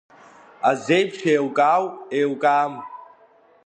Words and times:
Азеиԥш, 0.69 1.19
еилкаау, 1.31 1.85
еилкаам. 2.17 2.73